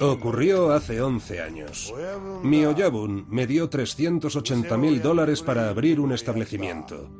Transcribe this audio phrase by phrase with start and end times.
[0.00, 1.94] Ocurrió hace 11 años.
[2.42, 7.10] Mi Oyabun me dio 380 mil dólares para abrir un establecimiento.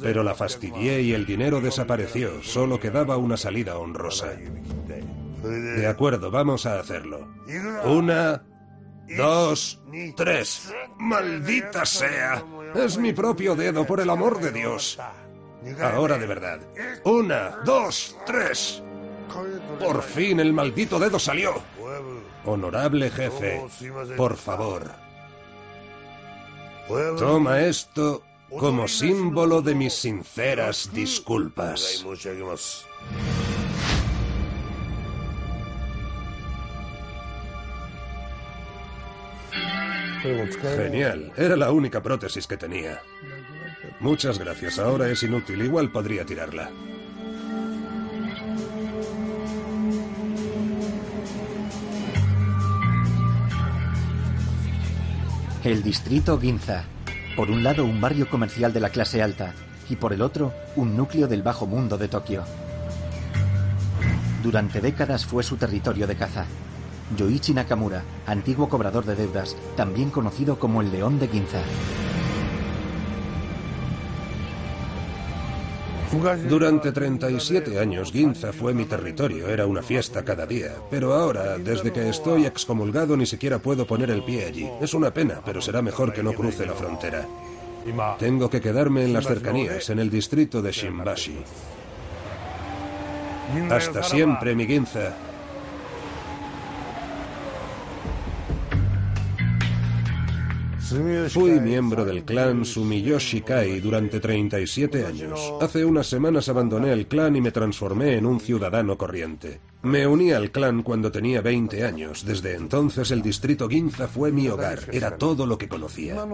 [0.00, 2.42] Pero la fastidié y el dinero desapareció.
[2.42, 4.32] Solo quedaba una salida honrosa.
[5.42, 7.26] De acuerdo, vamos a hacerlo.
[7.84, 8.44] Una,
[9.16, 9.82] dos,
[10.16, 10.72] tres.
[10.98, 12.44] Maldita sea.
[12.74, 14.98] Es mi propio dedo, por el amor de Dios.
[15.80, 16.60] Ahora de verdad.
[17.04, 18.82] Una, dos, tres.
[19.78, 21.54] Por fin el maldito dedo salió.
[22.44, 23.62] Honorable jefe,
[24.16, 24.90] por favor.
[27.18, 28.22] Toma esto
[28.58, 32.04] como símbolo de mis sinceras disculpas.
[40.22, 43.02] Genial, era la única prótesis que tenía.
[43.98, 46.70] Muchas gracias, ahora es inútil, igual podría tirarla.
[55.64, 56.86] El distrito Ginza.
[57.36, 59.54] Por un lado un barrio comercial de la clase alta
[59.88, 62.42] y por el otro un núcleo del bajo mundo de Tokio.
[64.42, 66.46] Durante décadas fue su territorio de caza.
[67.16, 71.62] Yoichi Nakamura, antiguo cobrador de deudas, también conocido como el León de Ginza.
[76.48, 81.90] Durante 37 años Ginza fue mi territorio, era una fiesta cada día, pero ahora, desde
[81.90, 84.68] que estoy excomulgado, ni siquiera puedo poner el pie allí.
[84.80, 87.26] Es una pena, pero será mejor que no cruce la frontera.
[88.18, 91.38] Tengo que quedarme en las cercanías, en el distrito de Shimbashi.
[93.70, 95.31] Hasta siempre, mi Ginza.
[101.28, 105.54] Fui miembro del clan Sumiyoshi Kai durante 37 años.
[105.60, 109.60] Hace unas semanas abandoné el clan y me transformé en un ciudadano corriente.
[109.82, 112.24] Me uní al clan cuando tenía 20 años.
[112.24, 114.78] Desde entonces el distrito Ginza fue mi hogar.
[114.92, 116.24] Era todo lo que conocía.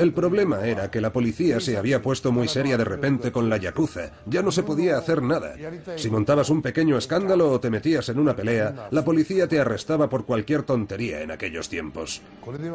[0.00, 3.58] El problema era que la policía se había puesto muy seria de repente con la
[3.58, 4.10] Yakuza.
[4.24, 5.54] Ya no se podía hacer nada.
[5.96, 10.08] Si montabas un pequeño escándalo o te metías en una pelea, la policía te arrestaba
[10.08, 12.22] por cualquier tontería en aquellos tiempos.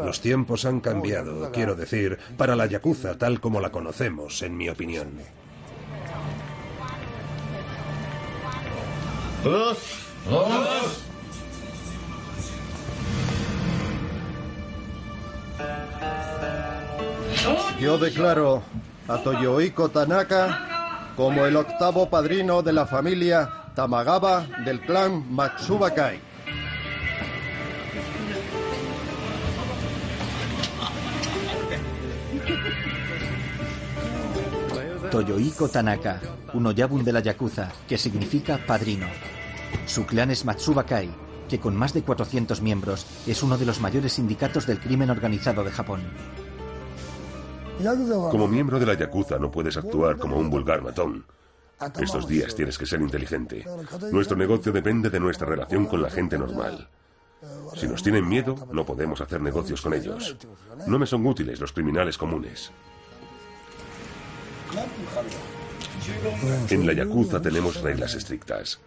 [0.05, 4.69] Los tiempos han cambiado, quiero decir, para la Yakuza tal como la conocemos, en mi
[4.69, 5.07] opinión.
[17.79, 18.61] Yo declaro
[19.07, 26.19] a Toyohiko Tanaka como el octavo padrino de la familia Tamagawa del clan Matsuba Kai.
[35.09, 36.21] Toyohiko Tanaka,
[36.53, 39.07] un oyabun de la Yakuza, que significa padrino.
[39.89, 41.09] Su clan es Matsuba Kai,
[41.49, 45.63] que con más de 400 miembros es uno de los mayores sindicatos del crimen organizado
[45.63, 46.03] de Japón.
[48.29, 51.25] Como miembro de la Yakuza no puedes actuar como un vulgar matón.
[51.99, 53.65] Estos días tienes que ser inteligente.
[54.11, 56.87] Nuestro negocio depende de nuestra relación con la gente normal.
[57.75, 60.37] Si nos tienen miedo, no podemos hacer negocios con ellos.
[60.85, 62.71] No me son útiles los criminales comunes.
[66.69, 68.79] En la Yakuza tenemos reglas estrictas.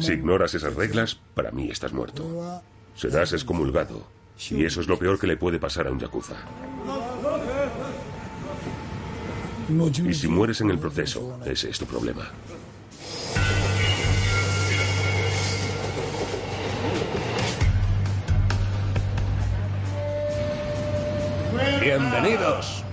[0.00, 2.62] Si ignoras esas reglas, para mí estás muerto.
[2.94, 4.06] Serás excomulgado.
[4.50, 6.34] Y eso es lo peor que le puede pasar a un Yakuza.
[10.06, 12.30] Y si mueres en el proceso, ese es tu problema.
[21.80, 22.84] Bienvenidos.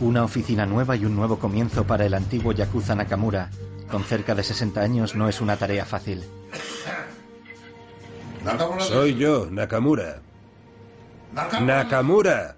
[0.00, 3.50] Una oficina nueva y un nuevo comienzo para el antiguo Yakuza Nakamura.
[3.90, 6.24] Con cerca de 60 años no es una tarea fácil.
[8.80, 10.20] Soy yo, Nakamura.
[11.60, 12.56] Nakamura.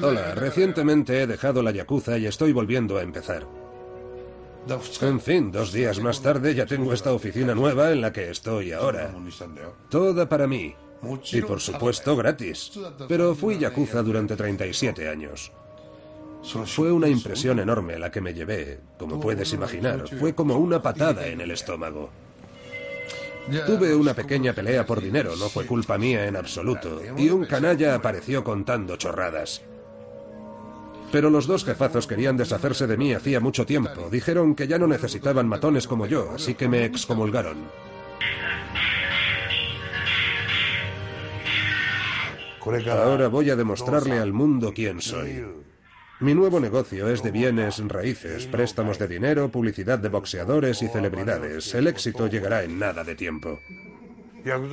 [0.00, 3.46] Hola, recientemente he dejado la Yakuza y estoy volviendo a empezar.
[5.00, 8.72] En fin, dos días más tarde ya tengo esta oficina nueva en la que estoy
[8.72, 9.12] ahora.
[9.88, 10.74] Toda para mí.
[11.32, 12.72] Y por supuesto gratis.
[13.08, 15.52] Pero fui Yakuza durante 37 años.
[16.66, 20.08] Fue una impresión enorme la que me llevé, como puedes imaginar.
[20.18, 22.10] Fue como una patada en el estómago.
[23.66, 27.94] Tuve una pequeña pelea por dinero, no fue culpa mía en absoluto, y un canalla
[27.94, 29.62] apareció contando chorradas.
[31.12, 34.08] Pero los dos jefazos querían deshacerse de mí hacía mucho tiempo.
[34.10, 37.58] Dijeron que ya no necesitaban matones como yo, así que me excomulgaron.
[42.90, 45.44] Ahora voy a demostrarle al mundo quién soy.
[46.18, 51.74] Mi nuevo negocio es de bienes raíces, préstamos de dinero, publicidad de boxeadores y celebridades.
[51.74, 53.60] El éxito llegará en nada de tiempo.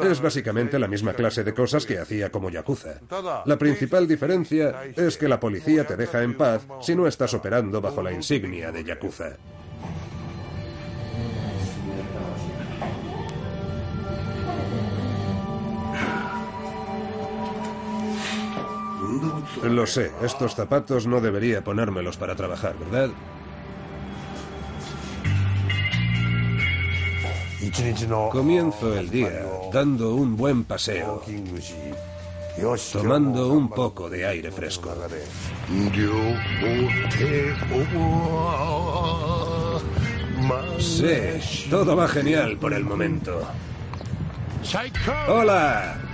[0.09, 3.01] Es básicamente la misma clase de cosas que hacía como yakuza.
[3.45, 7.81] La principal diferencia es que la policía te deja en paz si no estás operando
[7.81, 9.37] bajo la insignia de yakuza.
[19.63, 23.09] Lo sé, estos zapatos no debería ponérmelos para trabajar, ¿verdad?
[28.31, 31.23] Comienzo el día dando un buen paseo,
[32.91, 34.93] tomando un poco de aire fresco.
[40.77, 43.41] Sí, todo va genial por el momento.
[45.27, 46.12] Hola.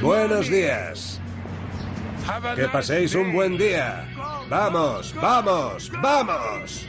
[0.00, 1.20] Buenos días.
[2.56, 4.06] Que paséis un buen día.
[4.48, 6.86] Vamos, vamos, vamos.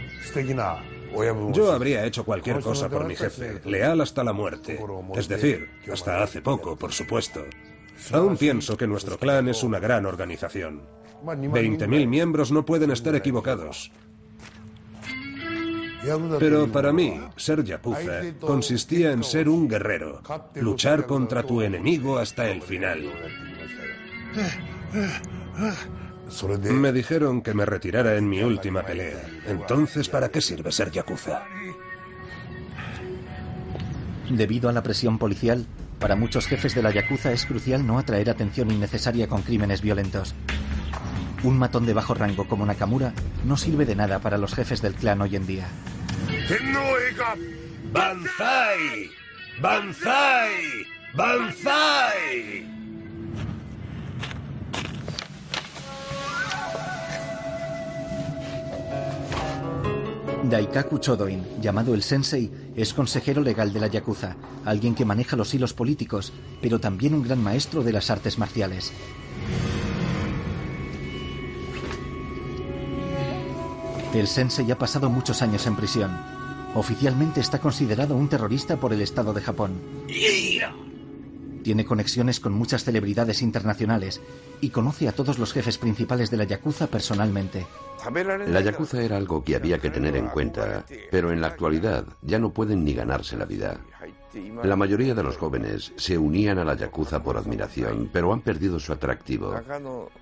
[1.53, 4.79] Yo habría hecho cualquier cosa por mi jefe, leal hasta la muerte.
[5.15, 7.45] Es decir, hasta hace poco, por supuesto.
[8.11, 10.81] Aún pienso que nuestro clan es una gran organización.
[11.23, 13.91] 20.000 miembros no pueden estar equivocados.
[16.39, 20.21] Pero para mí, ser yakuza consistía en ser un guerrero,
[20.55, 23.09] luchar contra tu enemigo hasta el final.
[26.71, 29.21] Me dijeron que me retirara en mi última pelea.
[29.47, 31.43] Entonces, ¿para qué sirve ser yakuza?
[34.29, 35.65] Debido a la presión policial,
[35.99, 40.33] para muchos jefes de la yakuza es crucial no atraer atención innecesaria con crímenes violentos.
[41.43, 43.13] Un matón de bajo rango como Nakamura
[43.45, 45.67] no sirve de nada para los jefes del clan hoy en día.
[47.93, 49.09] ¡Banzai!
[49.61, 50.85] ¡Banzai!
[51.15, 52.67] ¡Banzai!
[60.49, 64.35] Daikaku Chodoin, llamado el Sensei, es consejero legal de la Yakuza,
[64.65, 68.91] alguien que maneja los hilos políticos, pero también un gran maestro de las artes marciales.
[74.13, 76.11] El Sensei ha pasado muchos años en prisión.
[76.75, 79.81] Oficialmente está considerado un terrorista por el Estado de Japón.
[81.63, 84.21] Tiene conexiones con muchas celebridades internacionales
[84.61, 87.65] y conoce a todos los jefes principales de la Yakuza personalmente.
[88.47, 92.37] La Yakuza era algo que había que tener en cuenta, pero en la actualidad ya
[92.37, 93.79] no pueden ni ganarse la vida.
[94.63, 98.79] La mayoría de los jóvenes se unían a la Yakuza por admiración, pero han perdido
[98.79, 99.55] su atractivo.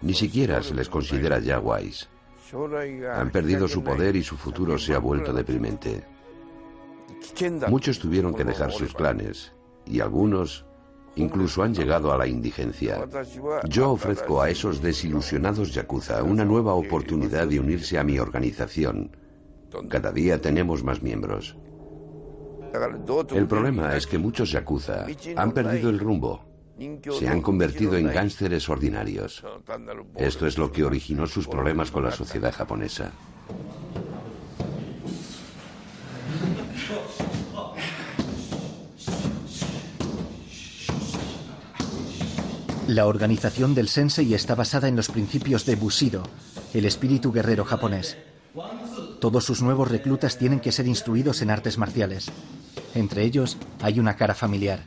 [0.02, 2.08] Ni siquiera se les considera ya guays.
[2.54, 6.04] Han perdido su poder y su futuro se ha vuelto deprimente.
[7.70, 9.54] Muchos tuvieron que dejar sus clanes
[9.86, 10.66] y algunos
[11.16, 13.06] incluso han llegado a la indigencia.
[13.68, 19.16] Yo ofrezco a esos desilusionados yakuza una nueva oportunidad de unirse a mi organización.
[19.90, 21.58] Cada día tenemos más miembros.
[23.34, 25.06] El problema es que muchos yakuza
[25.36, 26.51] han perdido el rumbo.
[27.18, 29.44] Se han convertido en gánsteres ordinarios.
[30.16, 33.12] Esto es lo que originó sus problemas con la sociedad japonesa.
[42.88, 46.24] La organización del Sensei está basada en los principios de Bushido,
[46.74, 48.18] el espíritu guerrero japonés.
[49.20, 52.32] Todos sus nuevos reclutas tienen que ser instruidos en artes marciales.
[52.96, 54.84] Entre ellos hay una cara familiar.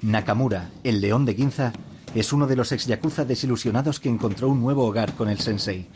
[0.00, 1.72] Nakamura, el león de Ginza,
[2.14, 5.88] es uno de los ex yakuza desilusionados que encontró un nuevo hogar con el sensei.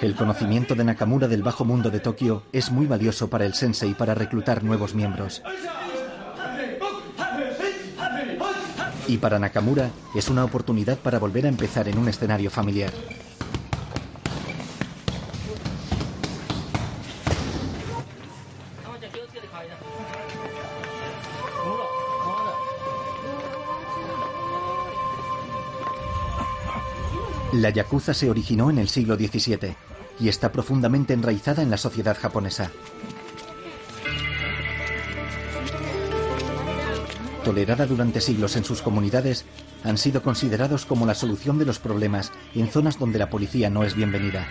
[0.00, 3.92] El conocimiento de Nakamura del bajo mundo de Tokio es muy valioso para el sensei
[3.92, 5.42] para reclutar nuevos miembros.
[9.08, 12.92] Y para Nakamura es una oportunidad para volver a empezar en un escenario familiar.
[27.56, 29.74] La yakuza se originó en el siglo XVII
[30.20, 32.70] y está profundamente enraizada en la sociedad japonesa.
[37.44, 39.46] Tolerada durante siglos en sus comunidades,
[39.84, 43.84] han sido considerados como la solución de los problemas en zonas donde la policía no
[43.84, 44.46] es bienvenida.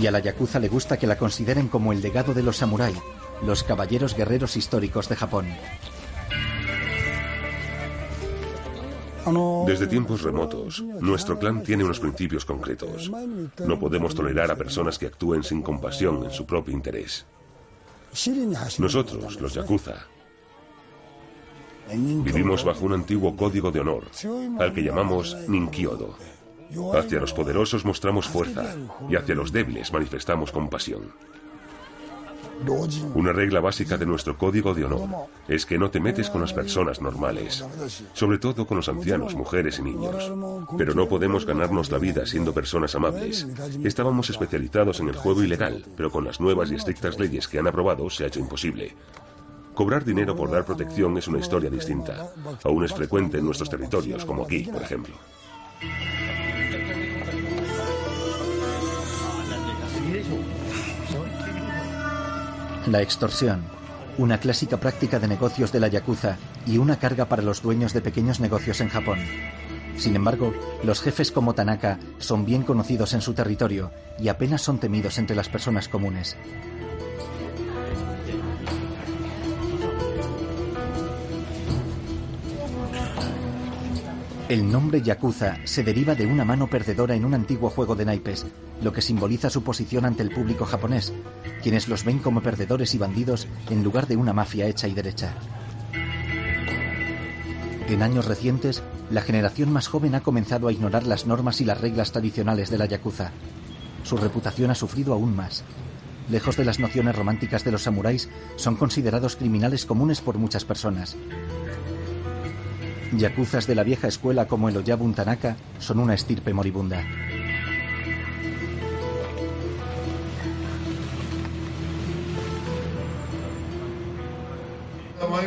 [0.00, 2.94] Y a la yakuza le gusta que la consideren como el legado de los samurái,
[3.44, 5.46] los caballeros guerreros históricos de Japón.
[9.66, 13.10] Desde tiempos remotos, nuestro clan tiene unos principios concretos.
[13.64, 17.24] No podemos tolerar a personas que actúen sin compasión en su propio interés.
[18.78, 20.06] Nosotros, los Yakuza,
[21.88, 24.04] vivimos bajo un antiguo código de honor,
[24.58, 26.16] al que llamamos Ninkyodo.
[26.94, 28.74] Hacia los poderosos mostramos fuerza
[29.08, 31.12] y hacia los débiles manifestamos compasión.
[33.14, 35.08] Una regla básica de nuestro código de honor
[35.48, 37.64] es que no te metes con las personas normales,
[38.12, 40.32] sobre todo con los ancianos, mujeres y niños.
[40.76, 43.46] Pero no podemos ganarnos la vida siendo personas amables.
[43.84, 47.66] Estábamos especializados en el juego ilegal, pero con las nuevas y estrictas leyes que han
[47.66, 48.94] aprobado se ha hecho imposible.
[49.74, 52.30] Cobrar dinero por dar protección es una historia distinta.
[52.64, 55.14] Aún es frecuente en nuestros territorios, como aquí, por ejemplo.
[62.92, 63.62] La extorsión,
[64.18, 68.02] una clásica práctica de negocios de la Yakuza y una carga para los dueños de
[68.02, 69.18] pequeños negocios en Japón.
[69.96, 70.52] Sin embargo,
[70.84, 75.34] los jefes como Tanaka son bien conocidos en su territorio y apenas son temidos entre
[75.34, 76.36] las personas comunes.
[84.52, 88.44] El nombre Yakuza se deriva de una mano perdedora en un antiguo juego de naipes,
[88.82, 91.14] lo que simboliza su posición ante el público japonés,
[91.62, 95.32] quienes los ven como perdedores y bandidos en lugar de una mafia hecha y derecha.
[97.88, 101.80] En años recientes, la generación más joven ha comenzado a ignorar las normas y las
[101.80, 103.30] reglas tradicionales de la Yakuza.
[104.02, 105.64] Su reputación ha sufrido aún más.
[106.28, 111.16] Lejos de las nociones románticas de los samuráis, son considerados criminales comunes por muchas personas.
[113.12, 117.04] Yakuzas de la vieja escuela como el Oyabun Tanaka son una estirpe moribunda.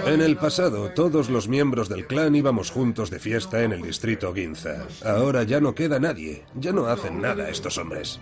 [0.06, 4.34] En el pasado, todos los miembros del clan íbamos juntos de fiesta en el distrito
[4.34, 4.86] Ginza.
[5.04, 6.46] Ahora ya no queda nadie.
[6.54, 8.20] Ya no hacen nada estos hombres.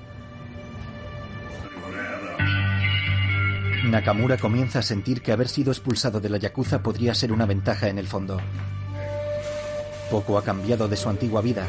[3.84, 7.90] Nakamura comienza a sentir que haber sido expulsado de la Yakuza podría ser una ventaja
[7.90, 8.40] en el fondo.
[10.10, 11.66] Poco ha cambiado de su antigua vida.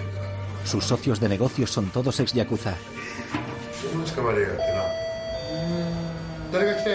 [0.64, 2.74] Sus socios de negocios son todos ex Yakuza.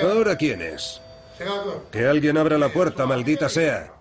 [0.03, 1.01] ¿Ahora quién es?
[1.91, 3.93] Que alguien abra la puerta, maldita sea.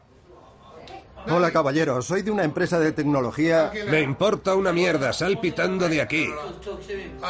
[1.30, 2.00] Hola, caballero.
[2.00, 3.70] Soy de una empresa de tecnología.
[3.90, 5.12] Me importa una mierda.
[5.12, 6.28] Sal pitando de aquí.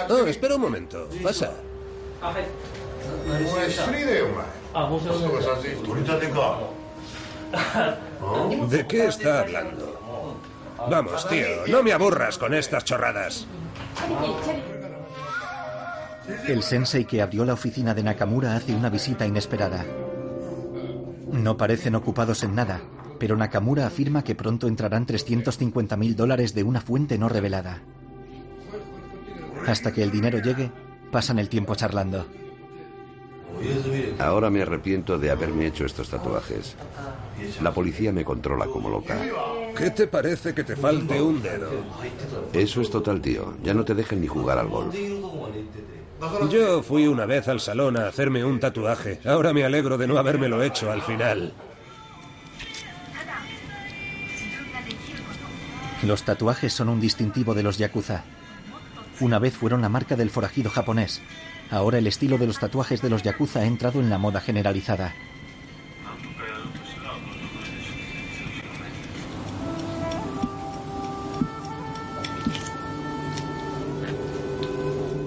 [0.09, 1.09] Oh, espera un momento.
[1.23, 1.53] Pasa.
[8.69, 9.98] ¿De qué está hablando?
[10.87, 13.47] Vamos, tío, no me aburras con estas chorradas.
[16.47, 19.85] El sensei que abrió la oficina de Nakamura hace una visita inesperada.
[21.33, 22.81] No parecen ocupados en nada,
[23.19, 27.83] pero Nakamura afirma que pronto entrarán 350 mil dólares de una fuente no revelada.
[29.67, 30.71] Hasta que el dinero llegue,
[31.11, 32.27] pasan el tiempo charlando.
[34.19, 36.77] Ahora me arrepiento de haberme hecho estos tatuajes.
[37.59, 39.33] La policía me controla como loca.
[39.75, 41.89] ¿Qué te parece que te falte un dedo?
[42.53, 43.57] Eso es total, tío.
[43.63, 44.97] Ya no te dejen ni jugar al golf.
[46.51, 49.21] Yo fui una vez al salón a hacerme un tatuaje.
[49.25, 51.53] Ahora me alegro de no habérmelo hecho al final.
[56.03, 58.25] Los tatuajes son un distintivo de los yakuza.
[59.21, 61.21] Una vez fueron la marca del forajido japonés.
[61.71, 65.13] Ahora el estilo de los tatuajes de los yakuza ha entrado en la moda generalizada.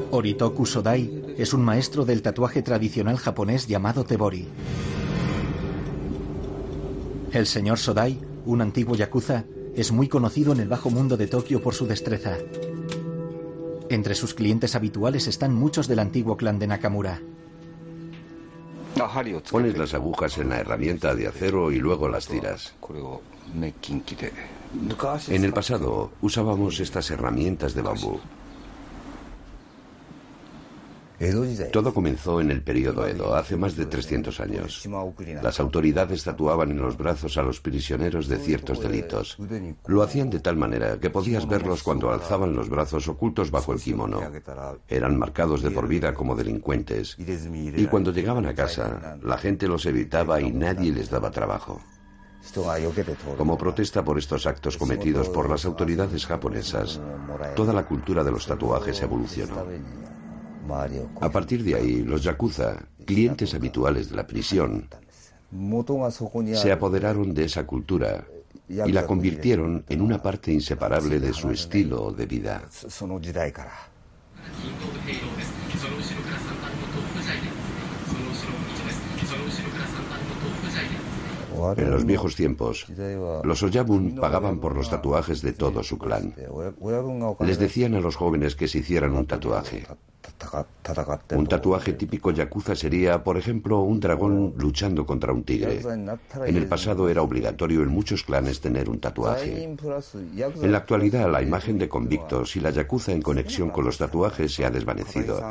[0.10, 4.48] Oritoku Sodai es un maestro del tatuaje tradicional japonés llamado Tebori.
[7.32, 9.46] El señor Sodai, un antiguo yakuza,
[9.76, 12.38] es muy conocido en el bajo mundo de Tokio por su destreza.
[13.92, 17.20] Entre sus clientes habituales están muchos del antiguo clan de Nakamura.
[19.52, 22.74] Pones las agujas en la herramienta de acero y luego las tiras.
[25.28, 28.22] En el pasado usábamos estas herramientas de bambú.
[31.72, 34.88] Todo comenzó en el periodo Edo, hace más de 300 años.
[35.44, 39.38] Las autoridades tatuaban en los brazos a los prisioneros de ciertos delitos.
[39.86, 43.80] Lo hacían de tal manera que podías verlos cuando alzaban los brazos ocultos bajo el
[43.80, 44.20] kimono.
[44.88, 47.16] Eran marcados de por vida como delincuentes.
[47.20, 51.82] Y cuando llegaban a casa, la gente los evitaba y nadie les daba trabajo.
[53.38, 57.00] Como protesta por estos actos cometidos por las autoridades japonesas,
[57.56, 59.64] toda la cultura de los tatuajes evolucionó.
[61.22, 64.88] A partir de ahí, los yakuza, clientes habituales de la prisión,
[66.54, 68.26] se apoderaron de esa cultura
[68.68, 72.62] y la convirtieron en una parte inseparable de su estilo de vida.
[81.78, 82.86] En los viejos tiempos,
[83.44, 86.34] los Oyabun pagaban por los tatuajes de todo su clan.
[87.40, 89.86] Les decían a los jóvenes que se hicieran un tatuaje.
[91.36, 95.82] Un tatuaje típico yakuza sería, por ejemplo, un dragón luchando contra un tigre.
[96.46, 99.64] En el pasado era obligatorio en muchos clanes tener un tatuaje.
[99.64, 104.54] En la actualidad, la imagen de convictos y la yakuza en conexión con los tatuajes
[104.54, 105.42] se ha desvanecido.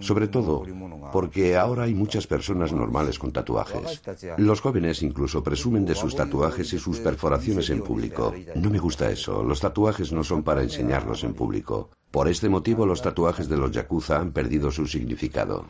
[0.00, 0.64] Sobre todo
[1.12, 4.02] porque ahora hay muchas personas normales con tatuajes.
[4.36, 8.34] Los jóvenes incluso presumen de sus tatuajes y sus perforaciones en público.
[8.54, 9.42] No me gusta eso.
[9.42, 11.90] Los tatuajes no son para enseñarlos en público.
[12.10, 15.66] Por este motivo los tatuajes de los yakuza han perdido su significado.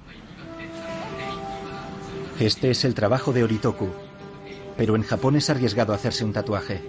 [2.38, 3.88] Este es el trabajo de Oritoku,
[4.76, 6.80] pero en Japón es arriesgado hacerse un tatuaje.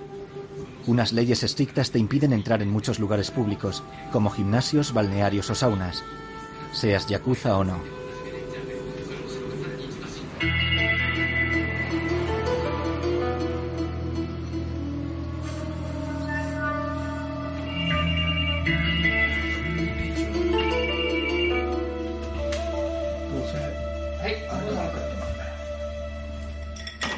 [0.85, 6.03] Unas leyes estrictas te impiden entrar en muchos lugares públicos, como gimnasios, balnearios o saunas,
[6.71, 7.79] seas yakuza o no.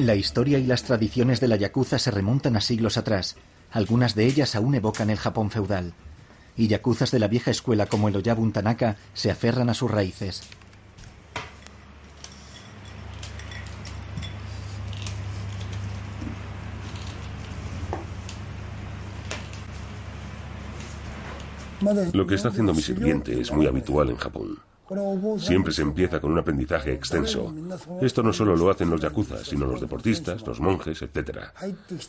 [0.02, 3.36] La historia y las tradiciones de la Yakuza se remontan a siglos atrás.
[3.70, 5.94] Algunas de ellas aún evocan el Japón feudal.
[6.56, 10.44] Y yakuzas de la vieja escuela como el Oyabun Tanaka se aferran a sus raíces.
[22.14, 24.71] Lo que está haciendo mi sirviente es muy habitual en Japón.
[25.38, 27.54] Siempre se empieza con un aprendizaje extenso.
[28.02, 31.40] Esto no solo lo hacen los yakuzas, sino los deportistas, los monjes, etc.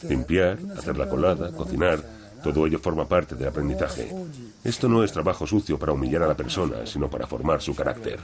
[0.09, 2.01] Limpiar, hacer la colada, cocinar,
[2.43, 4.13] todo ello forma parte del aprendizaje.
[4.65, 8.19] Esto no es trabajo sucio para humillar a la persona, sino para formar su carácter.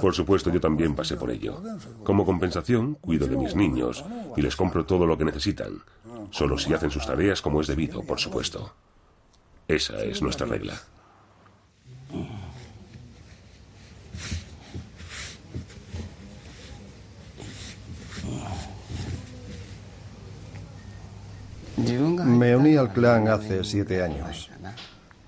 [0.00, 1.62] Por supuesto, yo también pasé por ello.
[2.02, 4.04] Como compensación, cuido de mis niños
[4.36, 5.80] y les compro todo lo que necesitan.
[6.30, 8.72] Solo si hacen sus tareas como es debido, por supuesto.
[9.68, 10.74] Esa es nuestra regla.
[21.76, 24.50] Me uní al clan hace siete años.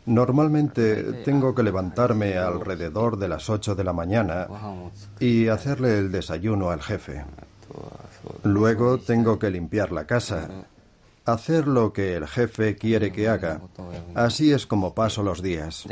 [0.07, 4.49] Normalmente tengo que levantarme alrededor de las ocho de la mañana
[5.21, 7.25] y hacerle el desayuno al jefe.
[8.43, 10.49] Luego tengo que limpiar la casa,
[11.27, 13.61] hacer lo que el jefe quiere que haga.
[14.15, 15.85] Así es como paso los días.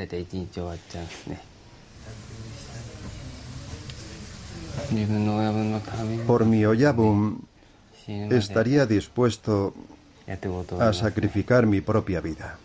[6.26, 7.46] Por mi Oyabun
[8.06, 9.74] estaría dispuesto
[10.80, 12.58] a sacrificar mi propia vida.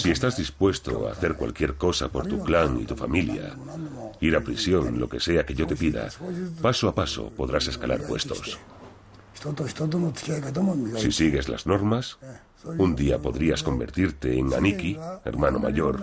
[0.00, 3.56] Si estás dispuesto a hacer cualquier cosa por tu clan y tu familia,
[4.20, 6.08] ir a prisión, lo que sea que yo te pida,
[6.60, 8.58] paso a paso podrás escalar puestos.
[10.96, 12.18] Si sigues las normas,
[12.64, 15.98] un día podrías convertirte en Aniki, hermano mayor,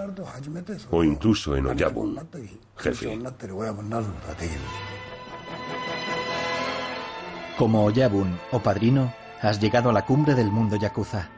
[0.89, 2.19] o incluso en Oyabun,
[2.77, 3.19] jefe.
[7.57, 11.29] Como Oyabun o padrino, has llegado a la cumbre del mundo yakuza.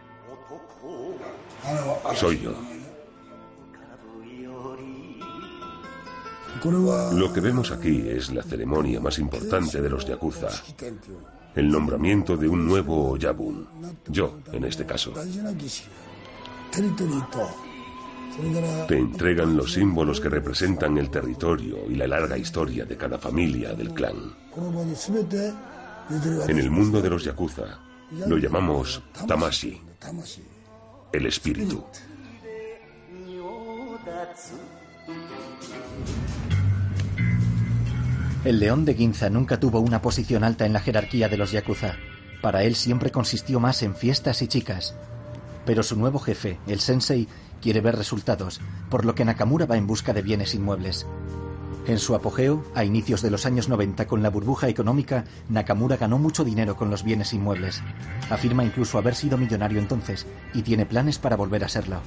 [2.16, 2.54] Soy yo.
[7.14, 10.50] Lo que vemos aquí es la ceremonia más importante de los yakuza,
[11.56, 13.68] el nombramiento de un nuevo Oyabun,
[14.08, 15.14] yo en este caso.
[18.88, 23.74] Te entregan los símbolos que representan el territorio y la larga historia de cada familia
[23.74, 24.16] del clan.
[26.48, 27.80] En el mundo de los yakuza
[28.28, 29.82] lo llamamos Tamashi,
[31.12, 31.84] el espíritu.
[38.46, 41.96] El león de Ginza nunca tuvo una posición alta en la jerarquía de los Yakuza.
[42.42, 44.96] Para él siempre consistió más en fiestas y chicas.
[45.66, 47.28] Pero su nuevo jefe, el sensei,
[47.62, 51.06] quiere ver resultados, por lo que Nakamura va en busca de bienes inmuebles.
[51.86, 56.18] En su apogeo, a inicios de los años 90 con la burbuja económica, Nakamura ganó
[56.18, 57.84] mucho dinero con los bienes inmuebles.
[58.30, 62.00] Afirma incluso haber sido millonario entonces y tiene planes para volver a serlo.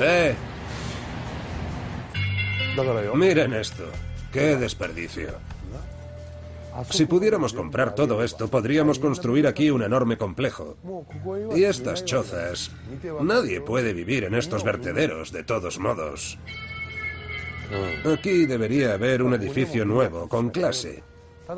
[0.00, 0.34] ¡Eh!
[3.14, 3.84] Miren esto.
[4.32, 5.30] ¡Qué desperdicio!
[6.90, 10.76] Si pudiéramos comprar todo esto, podríamos construir aquí un enorme complejo.
[11.54, 12.70] Y estas chozas...
[13.20, 16.38] Nadie puede vivir en estos vertederos, de todos modos.
[18.04, 21.02] Aquí debería haber un edificio nuevo, con clase.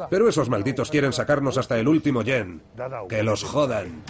[0.09, 2.63] Pero esos malditos quieren sacarnos hasta el último yen.
[3.09, 4.03] Que los jodan.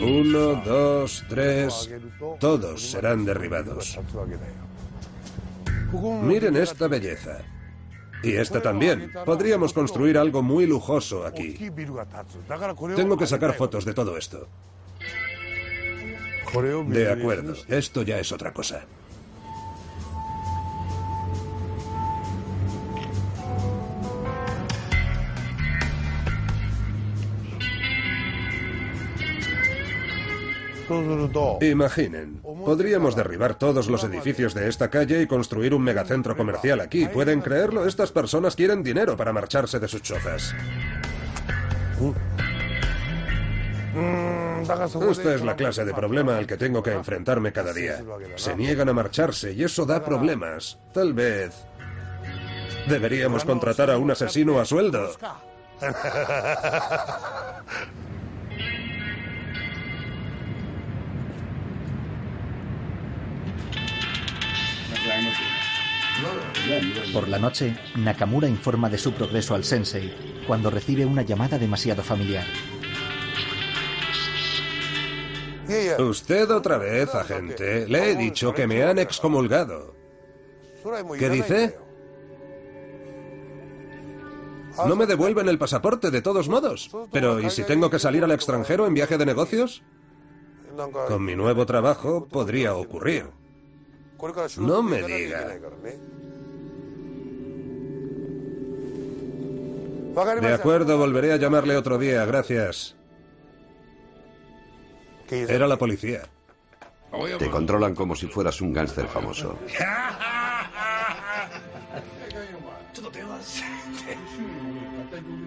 [0.00, 1.90] Uno, dos, tres.
[2.38, 3.98] Todos serán derribados.
[6.22, 7.38] Miren esta belleza.
[8.22, 9.12] Y esta también.
[9.24, 11.56] Podríamos construir algo muy lujoso aquí.
[12.96, 14.48] Tengo que sacar fotos de todo esto.
[16.86, 18.86] De acuerdo, esto ya es otra cosa.
[31.60, 37.06] Imaginen, podríamos derribar todos los edificios de esta calle y construir un megacentro comercial aquí.
[37.06, 37.86] ¿Pueden creerlo?
[37.86, 40.54] Estas personas quieren dinero para marcharse de sus chozas.
[45.10, 48.02] Esta es la clase de problema al que tengo que enfrentarme cada día.
[48.36, 50.78] Se niegan a marcharse y eso da problemas.
[50.92, 51.64] Tal vez...
[52.88, 55.10] Deberíamos contratar a un asesino a sueldo.
[67.12, 72.02] Por la noche, Nakamura informa de su progreso al sensei cuando recibe una llamada demasiado
[72.02, 72.46] familiar.
[75.98, 77.86] Usted otra vez, agente.
[77.88, 79.94] Le he dicho que me han excomulgado.
[81.18, 81.78] ¿Qué dice?
[84.86, 86.90] No me devuelven el pasaporte de todos modos.
[87.10, 89.82] Pero ¿y si tengo que salir al extranjero en viaje de negocios?
[91.08, 93.26] Con mi nuevo trabajo podría ocurrir.
[94.58, 95.46] No me diga.
[100.40, 102.96] De acuerdo, volveré a llamarle otro día, gracias.
[105.52, 106.22] Era la policía.
[107.38, 109.58] Te controlan como si fueras un gángster famoso.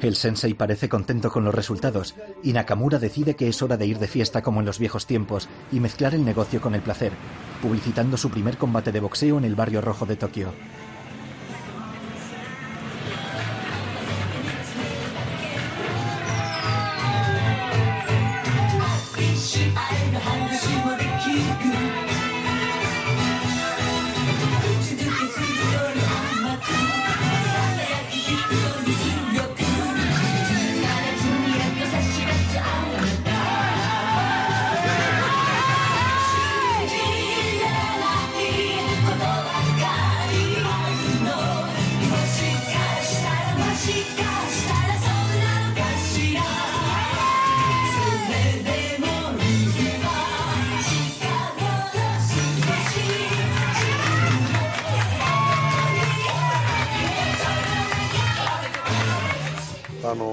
[0.02, 4.00] El sensei parece contento con los resultados y Nakamura decide que es hora de ir
[4.00, 7.20] de fiesta como en los viejos tiempos y mezclar el negocio con el placer,
[7.60, 10.56] publicitando su primer combate de boxeo en el barrio rojo de Tokio.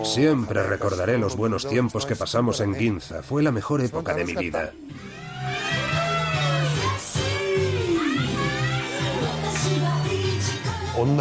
[0.05, 3.23] Siempre recordaré los buenos tiempos que pasamos en Ginza.
[3.23, 4.73] Fue la mejor época de mi vida.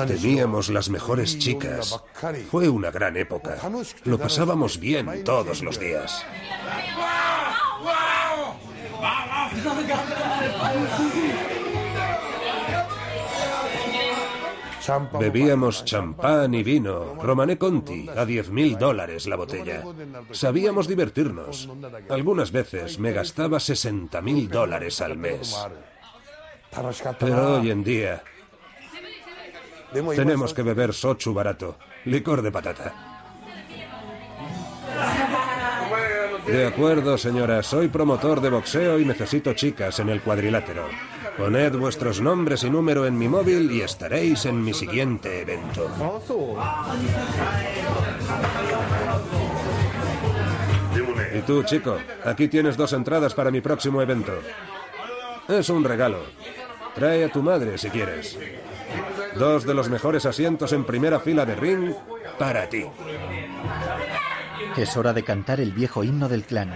[0.07, 2.01] Teníamos las mejores chicas.
[2.49, 3.57] Fue una gran época.
[4.05, 6.25] Lo pasábamos bien todos los días.
[15.19, 19.83] Bebíamos champán y vino, Romané Conti, a 10.000 dólares la botella.
[20.31, 21.69] Sabíamos divertirnos.
[22.09, 25.55] Algunas veces me gastaba 60.000 dólares al mes.
[27.19, 28.23] Pero hoy en día
[30.15, 33.15] tenemos que beber sochu barato, licor de patata.
[36.45, 37.63] De acuerdo, señora.
[37.63, 40.87] Soy promotor de boxeo y necesito chicas en el cuadrilátero.
[41.37, 45.89] Poned vuestros nombres y número en mi móvil y estaréis en mi siguiente evento.
[51.35, 54.33] Y tú, chico, aquí tienes dos entradas para mi próximo evento.
[55.49, 56.23] Es un regalo.
[56.95, 58.39] Trae a tu madre si quieres.
[59.35, 61.93] Dos de los mejores asientos en primera fila de ring
[62.39, 62.85] para ti.
[64.77, 66.73] Es hora de cantar el viejo himno del clan.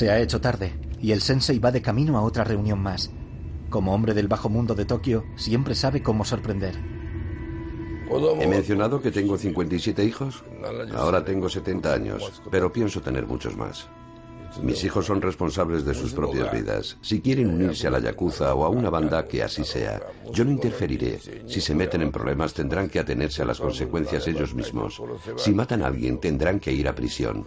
[0.00, 3.10] Se ha hecho tarde y el sensei va de camino a otra reunión más.
[3.68, 6.74] Como hombre del bajo mundo de Tokio, siempre sabe cómo sorprender.
[8.40, 10.42] He mencionado que tengo 57 hijos.
[10.94, 13.90] Ahora tengo 70 años, pero pienso tener muchos más.
[14.62, 16.96] Mis hijos son responsables de sus propias vidas.
[17.02, 20.00] Si quieren unirse a la Yakuza o a una banda, que así sea.
[20.32, 21.20] Yo no interferiré.
[21.46, 25.02] Si se meten en problemas, tendrán que atenerse a las consecuencias ellos mismos.
[25.36, 27.44] Si matan a alguien, tendrán que ir a prisión.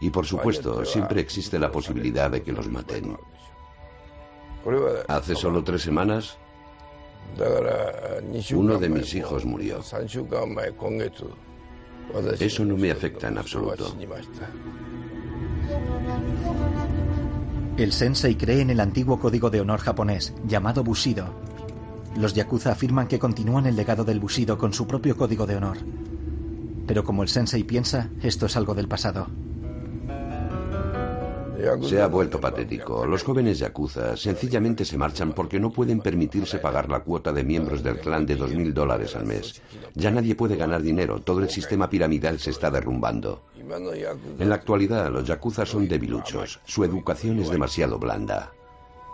[0.00, 3.16] Y por supuesto, siempre existe la posibilidad de que los maten.
[5.08, 6.38] Hace solo tres semanas,
[8.54, 9.80] uno de mis hijos murió.
[12.38, 13.94] Eso no me afecta en absoluto.
[17.76, 21.34] El sensei cree en el antiguo código de honor japonés, llamado Bushido.
[22.16, 25.78] Los yakuza afirman que continúan el legado del Bushido con su propio código de honor.
[26.86, 29.28] Pero como el sensei piensa, esto es algo del pasado.
[31.82, 33.06] Se ha vuelto patético.
[33.06, 37.82] Los jóvenes yakuza sencillamente se marchan porque no pueden permitirse pagar la cuota de miembros
[37.82, 39.60] del clan de dos mil dólares al mes.
[39.94, 43.42] Ya nadie puede ganar dinero, todo el sistema piramidal se está derrumbando.
[44.38, 46.60] En la actualidad, los yakuza son debiluchos.
[46.64, 48.52] Su educación es demasiado blanda.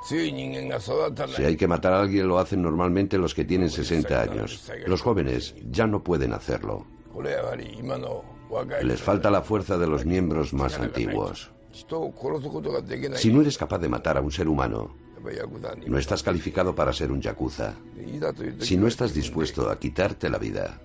[0.04, 4.70] Si hay que matar a alguien, lo hacen normalmente los que tienen 60 años.
[4.86, 6.86] Los jóvenes ya no pueden hacerlo.
[8.82, 11.50] Les falta la fuerza de los miembros más antiguos.
[13.16, 14.96] Si no eres capaz de matar a un ser humano,
[15.86, 17.74] no estás calificado para ser un yakuza.
[18.60, 20.80] Si no estás dispuesto a quitarte la vida,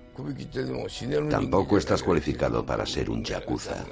[1.30, 3.86] tampoco estás cualificado para ser un yakuza.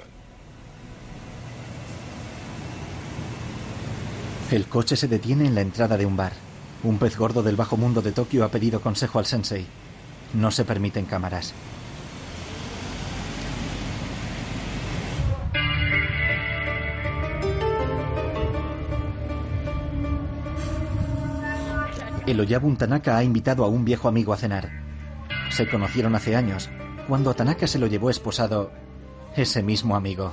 [4.50, 6.32] El coche se detiene en la entrada de un bar.
[6.82, 9.64] Un pez gordo del bajo mundo de Tokio ha pedido consejo al sensei.
[10.34, 11.54] No se permiten cámaras.
[22.30, 24.70] El Oyabun Tanaka ha invitado a un viejo amigo a cenar.
[25.50, 26.70] Se conocieron hace años,
[27.08, 28.70] cuando a Tanaka se lo llevó esposado
[29.34, 30.32] ese mismo amigo.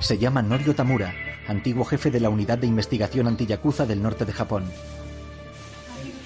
[0.00, 1.14] Se llama Norio Tamura,
[1.46, 4.64] antiguo jefe de la unidad de investigación antiyakuza del norte de Japón.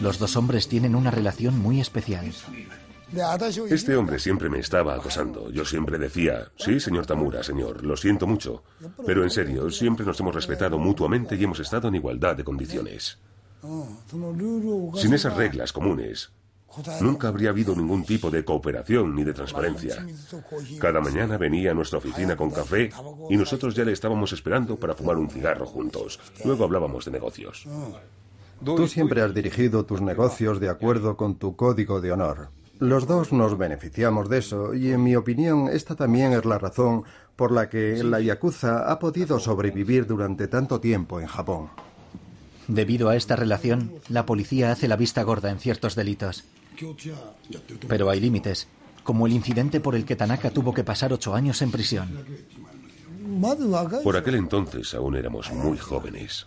[0.01, 2.33] Los dos hombres tienen una relación muy especial.
[3.69, 5.51] Este hombre siempre me estaba acosando.
[5.51, 8.65] Yo siempre decía, sí, señor Tamura, señor, lo siento mucho.
[9.05, 13.19] Pero en serio, siempre nos hemos respetado mutuamente y hemos estado en igualdad de condiciones.
[14.95, 16.31] Sin esas reglas comunes,
[17.01, 20.07] nunca habría habido ningún tipo de cooperación ni de transparencia.
[20.79, 22.91] Cada mañana venía a nuestra oficina con café
[23.31, 26.21] y nosotros ya le estábamos esperando para fumar un cigarro juntos.
[26.45, 27.67] Luego hablábamos de negocios.
[28.65, 32.49] Tú siempre has dirigido tus negocios de acuerdo con tu código de honor.
[32.79, 37.05] Los dos nos beneficiamos de eso y en mi opinión esta también es la razón
[37.35, 41.71] por la que la Yakuza ha podido sobrevivir durante tanto tiempo en Japón.
[42.69, 46.45] Debido a esta relación, la policía hace la vista gorda en ciertos delitos.
[47.89, 48.69] Pero hay límites,
[49.03, 52.09] como el incidente por el que Tanaka tuvo que pasar ocho años en prisión.
[54.03, 56.47] Por aquel entonces aún éramos muy jóvenes.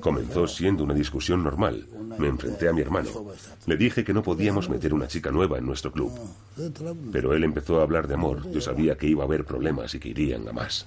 [0.00, 1.86] Comenzó siendo una discusión normal.
[2.18, 3.10] Me enfrenté a mi hermano.
[3.66, 6.12] Le dije que no podíamos meter una chica nueva en nuestro club.
[7.10, 8.50] Pero él empezó a hablar de amor.
[8.52, 10.86] Yo sabía que iba a haber problemas y que irían a más.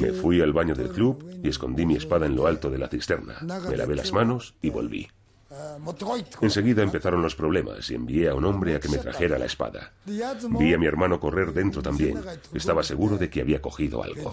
[0.00, 2.88] Me fui al baño del club y escondí mi espada en lo alto de la
[2.88, 3.38] cisterna.
[3.68, 5.08] Me lavé las manos y volví.
[6.40, 9.92] Enseguida empezaron los problemas y envié a un hombre a que me trajera la espada.
[10.06, 12.20] Vi a mi hermano correr dentro también.
[12.54, 14.32] Estaba seguro de que había cogido algo.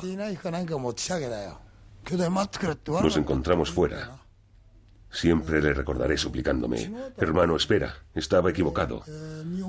[3.02, 4.20] Nos encontramos fuera.
[5.10, 9.04] Siempre le recordaré suplicándome, hermano, espera, estaba equivocado.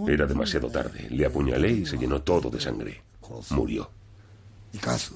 [0.07, 1.07] Era demasiado tarde.
[1.11, 3.03] Le apuñalé y se llenó todo de sangre.
[3.51, 3.91] Murió.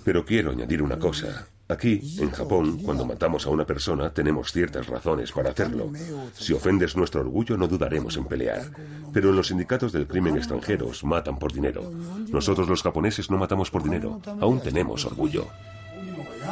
[0.04, 1.46] Pero quiero añadir una cosa.
[1.68, 5.90] Aquí, en Japón, cuando matamos a una persona, tenemos ciertas razones para hacerlo.
[6.34, 8.70] Si ofendes nuestro orgullo, no dudaremos en pelear.
[9.12, 11.90] Pero en los sindicatos del crimen extranjeros matan por dinero.
[12.28, 14.20] Nosotros los japoneses no matamos por dinero.
[14.40, 15.48] Aún tenemos orgullo.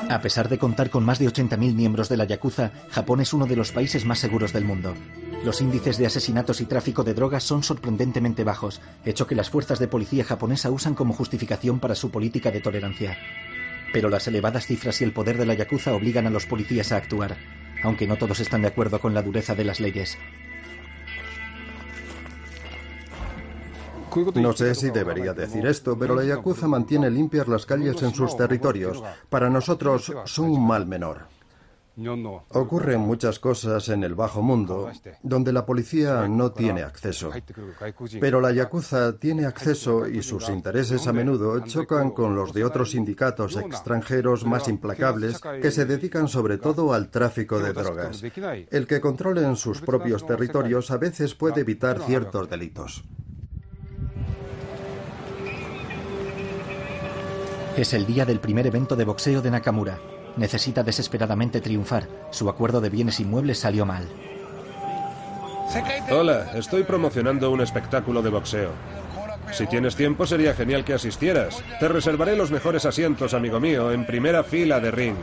[0.08, 3.46] A pesar de contar con más de 80.000 miembros de la Yakuza, Japón es uno
[3.46, 4.94] de los países más seguros del mundo.
[5.42, 9.79] Los índices de asesinatos y tráfico de drogas son sorprendentemente bajos, hecho que las fuerzas
[9.79, 13.16] de policía japonesa usan como justificación para su política de tolerancia.
[13.90, 16.96] Pero las elevadas cifras y el poder de la Yakuza obligan a los policías a
[16.96, 17.38] actuar,
[17.83, 20.18] aunque no todos están de acuerdo con la dureza de las leyes.
[24.35, 28.37] No sé si debería decir esto, pero la Yakuza mantiene limpias las calles en sus
[28.37, 29.03] territorios.
[29.31, 31.39] Para nosotros son un mal menor.
[32.50, 34.90] Ocurren muchas cosas en el bajo mundo
[35.22, 37.30] donde la policía no tiene acceso.
[38.20, 42.92] Pero la Yakuza tiene acceso y sus intereses a menudo chocan con los de otros
[42.92, 48.22] sindicatos extranjeros más implacables que se dedican sobre todo al tráfico de drogas.
[48.70, 53.04] El que controlen sus propios territorios a veces puede evitar ciertos delitos.
[57.76, 59.98] Es el día del primer evento de boxeo de Nakamura.
[60.36, 62.08] Necesita desesperadamente triunfar.
[62.30, 64.08] Su acuerdo de bienes inmuebles salió mal.
[66.10, 68.70] Hola, estoy promocionando un espectáculo de boxeo.
[69.52, 71.62] Si tienes tiempo sería genial que asistieras.
[71.78, 75.16] Te reservaré los mejores asientos, amigo mío, en primera fila de ring.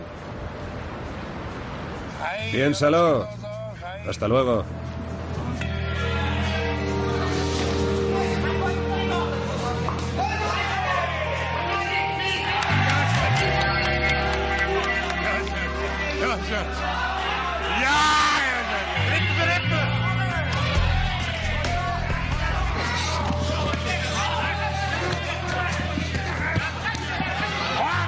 [2.51, 3.27] Piénsalo.
[4.07, 4.63] Hasta luego.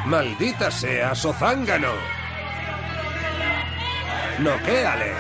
[0.10, 1.94] ¡Maldita sea, Sozángano!
[4.40, 5.14] ¡Noquéale!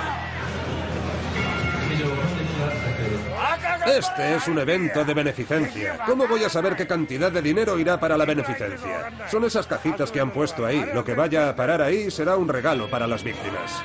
[3.85, 5.99] Este es un evento de beneficencia.
[6.07, 9.11] ¿Cómo voy a saber qué cantidad de dinero irá para la beneficencia?
[9.29, 10.83] Son esas cajitas que han puesto ahí.
[10.91, 13.83] Lo que vaya a parar ahí será un regalo para las víctimas.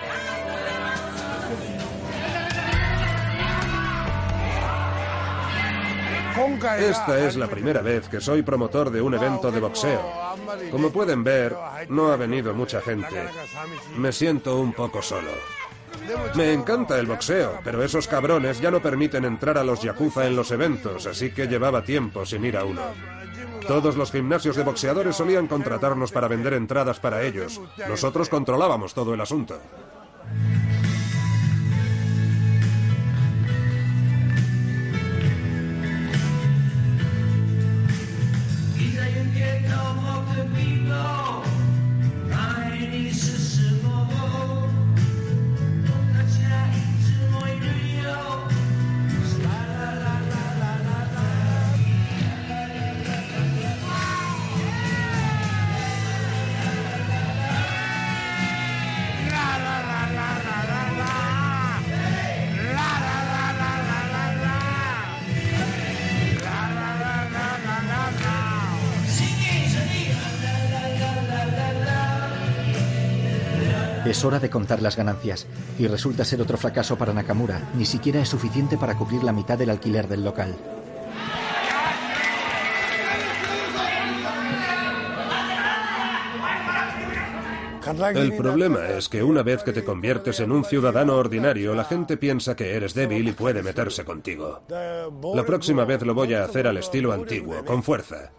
[6.79, 10.01] Esta es la primera vez que soy promotor de un evento de boxeo.
[10.70, 11.55] Como pueden ver,
[11.88, 13.29] no ha venido mucha gente.
[13.97, 15.31] Me siento un poco solo.
[16.35, 20.37] Me encanta el boxeo, pero esos cabrones ya no permiten entrar a los yakuza en
[20.37, 22.83] los eventos, así que llevaba tiempo sin ir a uno.
[23.66, 27.61] Todos los gimnasios de boxeadores solían contratarnos para vender entradas para ellos.
[27.88, 29.59] Nosotros controlábamos todo el asunto.
[74.25, 75.47] Es hora de contar las ganancias,
[75.79, 77.61] y resulta ser otro fracaso para Nakamura.
[77.77, 80.57] Ni siquiera es suficiente para cubrir la mitad del alquiler del local.
[88.15, 92.17] El problema es que una vez que te conviertes en un ciudadano ordinario, la gente
[92.17, 94.63] piensa que eres débil y puede meterse contigo.
[95.35, 98.33] La próxima vez lo voy a hacer al estilo antiguo, con fuerza.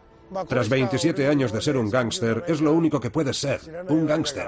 [0.49, 4.47] Tras 27 años de ser un gángster, es lo único que puedes ser, un gángster.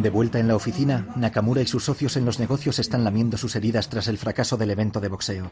[0.00, 3.54] De vuelta en la oficina, Nakamura y sus socios en los negocios están lamiendo sus
[3.54, 5.50] heridas tras el fracaso del evento de boxeo.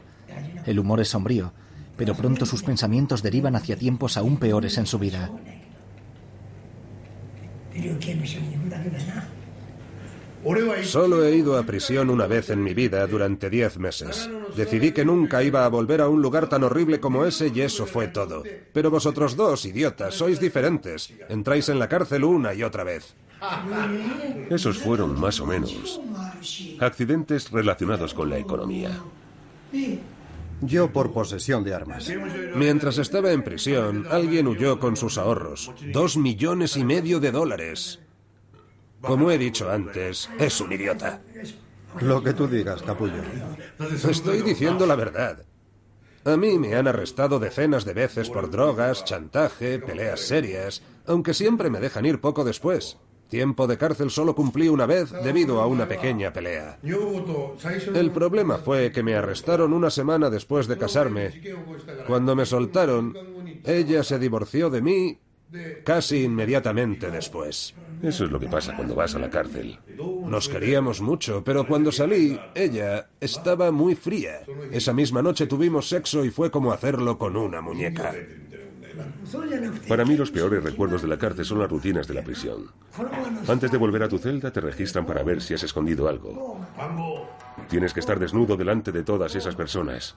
[0.65, 1.53] El humor es sombrío,
[1.95, 5.29] pero pronto sus pensamientos derivan hacia tiempos aún peores en su vida.
[10.83, 14.27] Solo he ido a prisión una vez en mi vida durante diez meses.
[14.55, 17.85] Decidí que nunca iba a volver a un lugar tan horrible como ese y eso
[17.85, 18.41] fue todo.
[18.73, 21.13] Pero vosotros dos, idiotas, sois diferentes.
[21.29, 23.15] Entráis en la cárcel una y otra vez.
[24.49, 25.99] Esos fueron más o menos
[26.79, 28.91] accidentes relacionados con la economía.
[30.61, 32.11] Yo por posesión de armas.
[32.55, 35.71] Mientras estaba en prisión, alguien huyó con sus ahorros.
[35.93, 37.99] Dos millones y medio de dólares.
[39.01, 41.21] Como he dicho antes, es un idiota.
[42.01, 43.21] Lo que tú digas, capullo.
[44.09, 45.45] Estoy diciendo la verdad.
[46.25, 51.69] A mí me han arrestado decenas de veces por drogas, chantaje, peleas serias, aunque siempre
[51.69, 52.97] me dejan ir poco después.
[53.29, 56.81] Tiempo de cárcel solo cumplí una vez debido a una pequeña pelea.
[57.91, 61.37] El problema fue que me arrestaron una semana después de casarme.
[62.03, 63.21] Cuando me soltaron,
[63.63, 65.21] ella se divorció de mí
[65.83, 67.77] casi inmediatamente después.
[68.01, 69.81] Eso es lo que pasa cuando vas a la cárcel.
[70.25, 74.51] Nos queríamos mucho, pero cuando salí, ella estaba muy fría.
[74.69, 78.23] Esa misma noche tuvimos sexo y fue como hacerlo con una muñeca.
[79.87, 82.71] Para mí los peores recuerdos de la cárcel son las rutinas de la prisión.
[83.47, 86.59] Antes de volver a tu celda te registran para ver si has escondido algo.
[87.69, 90.15] Tienes que estar desnudo delante de todas esas personas.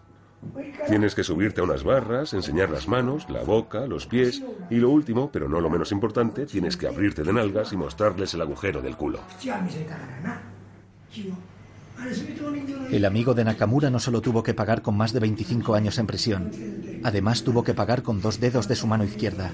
[0.88, 4.90] Tienes que subirte a unas barras, enseñar las manos, la boca, los pies y lo
[4.90, 8.82] último, pero no lo menos importante, tienes que abrirte de nalgas y mostrarles el agujero
[8.82, 9.20] del culo.
[12.90, 16.06] El amigo de Nakamura no solo tuvo que pagar con más de 25 años en
[16.06, 16.50] prisión,
[17.02, 19.52] además tuvo que pagar con dos dedos de su mano izquierda.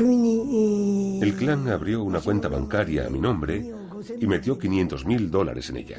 [0.00, 3.79] El clan abrió una cuenta bancaria a mi nombre
[4.18, 5.98] y metió 500 mil dólares en ella.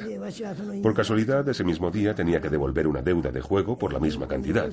[0.82, 4.26] Por casualidad, ese mismo día tenía que devolver una deuda de juego por la misma
[4.28, 4.70] cantidad.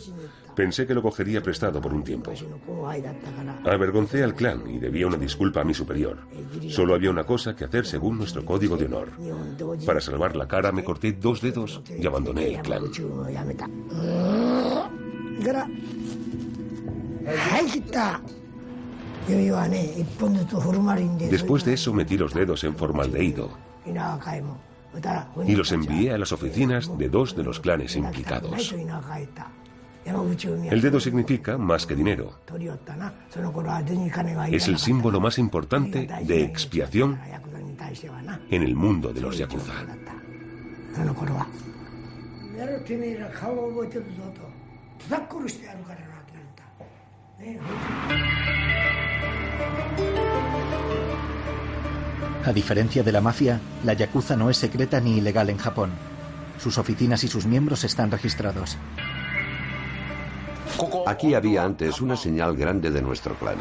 [0.55, 2.33] Pensé que lo cogería prestado por un tiempo.
[3.65, 6.17] Avergoncé al clan y debía una disculpa a mi superior.
[6.69, 9.09] Solo había una cosa que hacer según nuestro código de honor.
[9.85, 12.83] Para salvar la cara me corté dos dedos y abandoné el clan.
[21.29, 23.49] Después de eso metí los dedos en formaldehído.
[25.45, 28.73] Y los envié a las oficinas de dos de los clanes implicados.
[30.69, 32.39] El dedo significa más que dinero.
[34.51, 37.19] Es el símbolo más importante de expiación
[38.49, 39.73] en el mundo de los yakuza.
[52.45, 55.91] A diferencia de la mafia, la Yakuza no es secreta ni ilegal en Japón.
[56.57, 58.77] Sus oficinas y sus miembros están registrados.
[61.05, 63.57] Aquí había antes una señal grande de nuestro clan.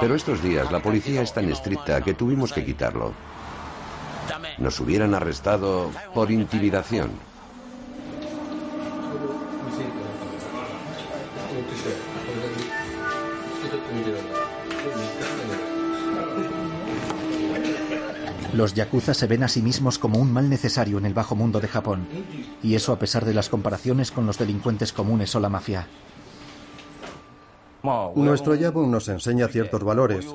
[0.00, 3.12] Pero estos días la policía es tan estricta que tuvimos que quitarlo.
[4.58, 7.10] Nos hubieran arrestado por intimidación.
[18.54, 21.60] Los yakuza se ven a sí mismos como un mal necesario en el bajo mundo
[21.60, 22.06] de Japón,
[22.62, 25.88] y eso a pesar de las comparaciones con los delincuentes comunes o la mafia.
[28.14, 30.26] Nuestro Yabun nos enseña ciertos valores.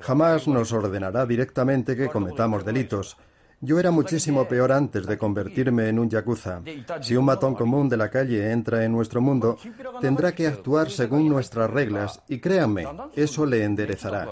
[0.00, 3.16] Jamás nos ordenará directamente que cometamos delitos.
[3.62, 6.60] Yo era muchísimo peor antes de convertirme en un yakuza.
[7.00, 9.56] Si un matón común de la calle entra en nuestro mundo,
[10.00, 14.28] tendrá que actuar según nuestras reglas y créanme, eso le enderezará.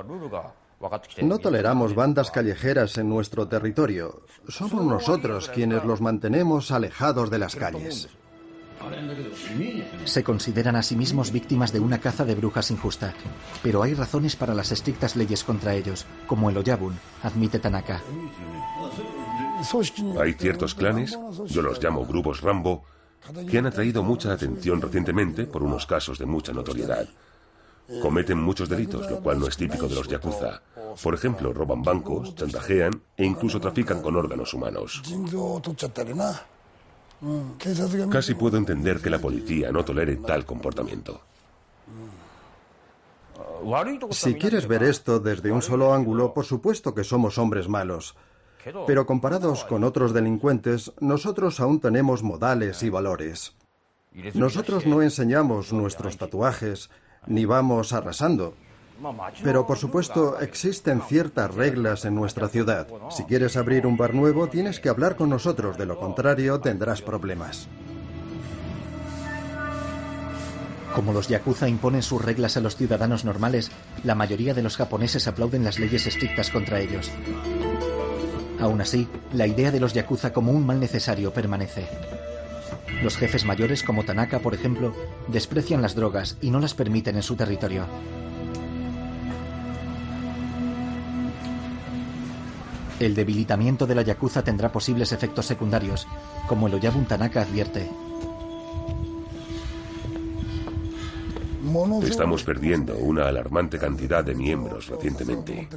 [1.23, 4.23] No toleramos bandas callejeras en nuestro territorio.
[4.49, 8.09] Somos nosotros quienes los mantenemos alejados de las calles.
[10.07, 13.13] Se consideran a sí mismos víctimas de una caza de brujas injusta,
[13.63, 18.01] pero hay razones para las estrictas leyes contra ellos, como el Oyabun, admite Tanaka.
[20.19, 22.85] Hay ciertos clanes, yo los llamo grupos Rambo,
[23.51, 27.07] que han atraído mucha atención recientemente por unos casos de mucha notoriedad.
[28.01, 30.63] Cometen muchos delitos, lo cual no es típico de los yakuza.
[31.03, 35.03] Por ejemplo, roban bancos, chantajean e incluso trafican con órganos humanos.
[38.11, 41.21] Casi puedo entender que la policía no tolere tal comportamiento.
[44.11, 48.17] Si quieres ver esto desde un solo ángulo, por supuesto que somos hombres malos.
[48.87, 53.55] Pero comparados con otros delincuentes, nosotros aún tenemos modales y valores.
[54.35, 56.91] Nosotros no enseñamos nuestros tatuajes,
[57.27, 58.55] ni vamos arrasando.
[59.43, 62.87] Pero por supuesto existen ciertas reglas en nuestra ciudad.
[63.11, 67.01] Si quieres abrir un bar nuevo tienes que hablar con nosotros, de lo contrario tendrás
[67.01, 67.69] problemas.
[70.95, 73.71] Como los yakuza imponen sus reglas a los ciudadanos normales,
[74.03, 77.11] la mayoría de los japoneses aplauden las leyes estrictas contra ellos.
[78.61, 81.87] Aún así, la idea de los yakuza como un mal necesario permanece.
[83.03, 84.95] Los jefes mayores, como Tanaka, por ejemplo,
[85.29, 87.87] desprecian las drogas y no las permiten en su territorio.
[93.01, 96.07] El debilitamiento de la Yakuza tendrá posibles efectos secundarios,
[96.47, 97.89] como el Oyabun Tanaka advierte.
[102.03, 105.69] Estamos perdiendo una alarmante cantidad de miembros recientemente.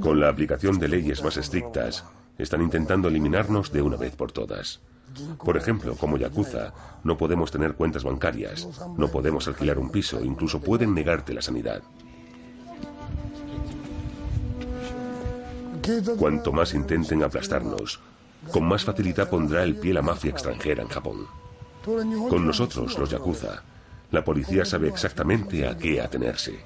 [0.00, 2.04] Con la aplicación de leyes más estrictas,
[2.38, 4.80] están intentando eliminarnos de una vez por todas.
[5.44, 6.72] Por ejemplo, como Yakuza,
[7.04, 11.82] no podemos tener cuentas bancarias, no podemos alquilar un piso, incluso pueden negarte la sanidad.
[16.18, 18.00] Cuanto más intenten aplastarnos,
[18.50, 21.26] con más facilidad pondrá el pie la mafia extranjera en Japón.
[21.84, 23.62] Con nosotros, los Yakuza,
[24.10, 26.64] la policía sabe exactamente a qué atenerse.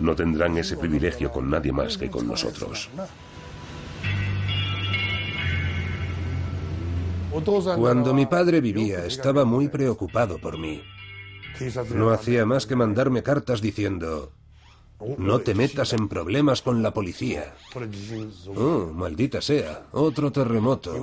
[0.00, 2.88] No tendrán ese privilegio con nadie más que con nosotros.
[7.76, 10.82] Cuando mi padre vivía, estaba muy preocupado por mí.
[11.94, 14.32] No hacía más que mandarme cartas diciendo,
[15.16, 17.54] No te metas en problemas con la policía.
[18.54, 20.94] Oh, maldita sea, otro terremoto.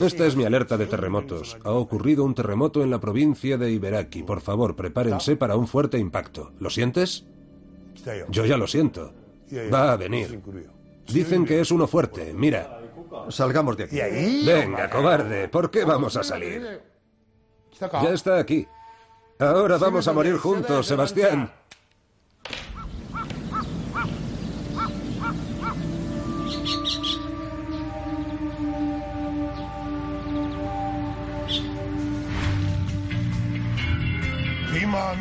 [0.00, 1.56] Esta es mi alerta de terremotos.
[1.62, 4.24] Ha ocurrido un terremoto en la provincia de Iberaki.
[4.24, 6.52] Por favor, prepárense para un fuerte impacto.
[6.58, 7.24] ¿Lo sientes?
[8.28, 9.12] Yo ya lo siento.
[9.72, 10.40] Va a venir.
[11.06, 12.34] Dicen que es uno fuerte.
[12.34, 12.80] Mira.
[13.28, 13.98] Salgamos de aquí.
[14.44, 15.48] Venga, cobarde.
[15.48, 16.82] ¿Por qué vamos a salir?
[17.80, 18.66] Ya está aquí.
[19.38, 21.50] Ahora vamos a morir juntos, Sebastián.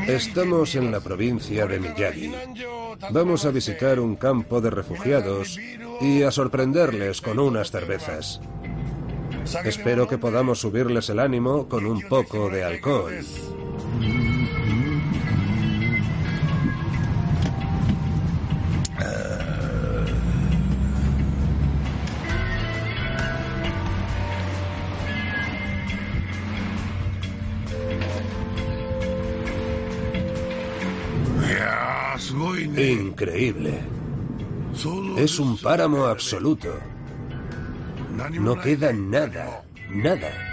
[0.07, 2.31] Estamos en la provincia de Miyagi.
[3.11, 5.59] Vamos a visitar un campo de refugiados
[6.01, 8.41] y a sorprenderles con unas cervezas.
[9.63, 13.13] Espero que podamos subirles el ánimo con un poco de alcohol.
[32.91, 33.79] Increíble.
[35.17, 36.73] Es un páramo absoluto.
[38.39, 40.52] No queda nada, nada.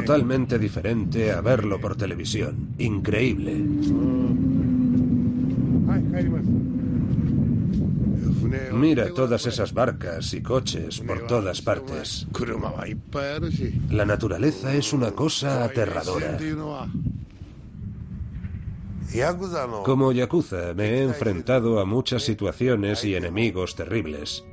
[0.00, 2.74] Totalmente diferente a verlo por televisión.
[2.78, 3.64] Increíble.
[8.72, 12.26] Mira todas esas barcas y coches por todas partes.
[13.90, 16.38] La naturaleza es una cosa aterradora.
[19.84, 24.44] Como Yakuza me he enfrentado a muchas situaciones y enemigos terribles.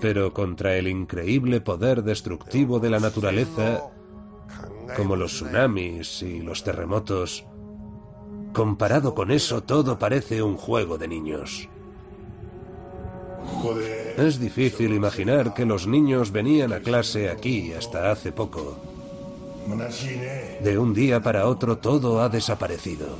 [0.00, 3.82] Pero contra el increíble poder destructivo de la naturaleza,
[4.96, 7.44] como los tsunamis y los terremotos,
[8.52, 11.68] comparado con eso todo parece un juego de niños.
[14.16, 18.76] Es difícil imaginar que los niños venían a clase aquí hasta hace poco.
[20.60, 23.16] De un día para otro todo ha desaparecido.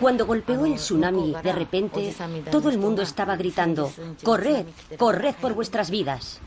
[0.00, 2.14] Cuando golpeó el tsunami, de repente,
[2.50, 4.66] todo el mundo estaba gritando, corred,
[4.98, 6.40] corred por vuestras vidas.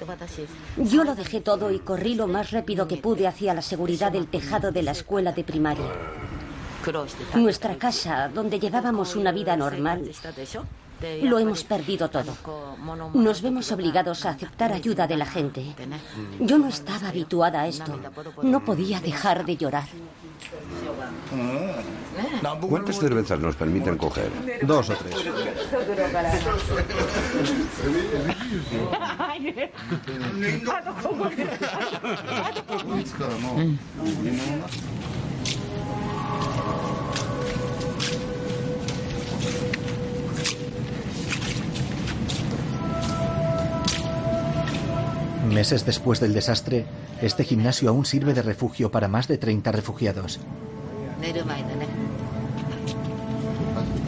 [0.77, 4.27] Yo lo dejé todo y corrí lo más rápido que pude hacia la seguridad del
[4.27, 5.85] tejado de la escuela de primaria.
[7.35, 10.11] Nuestra casa, donde llevábamos una vida normal,
[11.23, 12.35] lo hemos perdido todo.
[13.13, 15.63] Nos vemos obligados a aceptar ayuda de la gente.
[16.39, 17.97] Yo no estaba habituada a esto.
[18.43, 19.87] No podía dejar de llorar.
[22.67, 24.29] ¿Cuántas cervezas nos permiten coger?
[24.63, 25.15] Dos o tres.
[45.49, 46.85] Meses después del desastre,
[47.21, 50.39] este gimnasio aún sirve de refugio para más de 30 refugiados.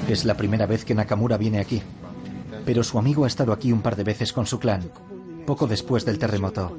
[0.07, 1.81] Es la primera vez que Nakamura viene aquí,
[2.65, 4.83] pero su amigo ha estado aquí un par de veces con su clan,
[5.45, 6.77] poco después del terremoto.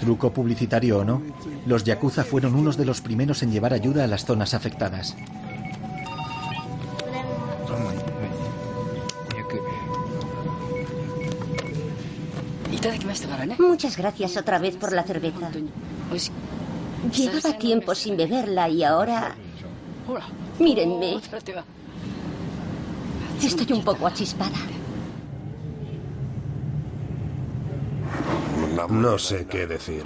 [0.00, 1.22] Truco publicitario o no,
[1.66, 5.16] los Yakuza fueron unos de los primeros en llevar ayuda a las zonas afectadas.
[13.58, 15.50] Muchas gracias otra vez por la cerveza.
[17.12, 19.34] Llevaba tiempo sin beberla y ahora...
[20.58, 21.20] Mírenme.
[23.42, 24.56] Estoy un poco achispada.
[28.88, 30.04] No sé qué decir.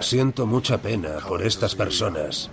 [0.00, 2.50] Siento mucha pena por estas personas.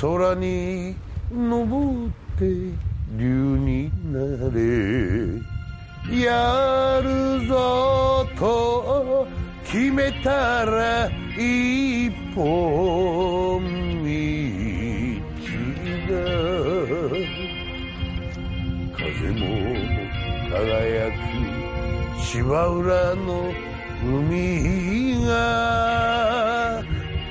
[0.00, 0.96] 空に
[1.30, 2.44] 登って
[3.16, 4.18] 竜にな
[4.50, 5.40] れ
[6.10, 9.28] やるぞと
[9.64, 11.08] 決めたら
[11.38, 13.62] 一本
[14.02, 14.10] 道
[16.08, 16.14] が
[18.96, 19.44] 風も
[20.50, 21.14] 輝く
[22.20, 23.52] 芝浦の
[24.02, 26.82] 海が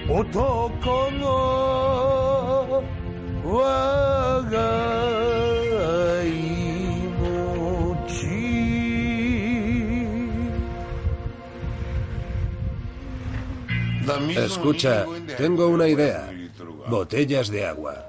[0.09, 2.04] 男の
[14.35, 15.05] Escucha,
[15.37, 16.31] tengo una idea.
[16.89, 18.05] Botellas de agua.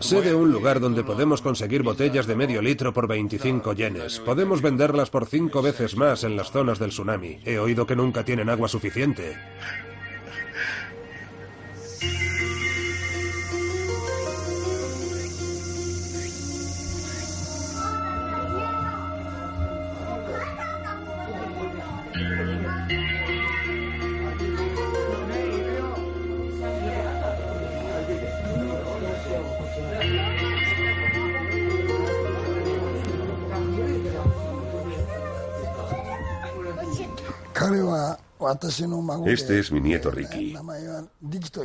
[0.00, 4.18] Sé de un lugar donde podemos conseguir botellas de medio litro por 25 yenes.
[4.20, 7.40] Podemos venderlas por cinco veces más en las zonas del tsunami.
[7.44, 9.36] He oído que nunca tienen agua suficiente.
[39.26, 40.56] Este es mi nieto Ricky.